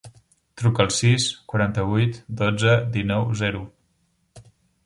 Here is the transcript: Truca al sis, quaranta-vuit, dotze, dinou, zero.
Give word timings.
Truca 0.61 0.81
al 0.85 0.89
sis, 0.99 1.25
quaranta-vuit, 1.53 2.19
dotze, 2.41 2.73
dinou, 2.97 3.29
zero. 3.43 3.63